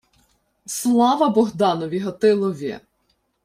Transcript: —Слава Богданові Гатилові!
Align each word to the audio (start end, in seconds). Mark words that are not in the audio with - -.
—Слава 0.77 1.29
Богданові 1.29 1.99
Гатилові! 1.99 2.79